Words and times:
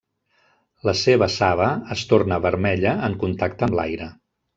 La 0.87 0.93
seva 1.01 1.27
saba 1.33 1.67
es 1.95 2.05
torna 2.13 2.39
vermella 2.47 2.95
en 3.09 3.19
contacte 3.25 3.69
amb 3.69 3.77
l'aire. 3.81 4.09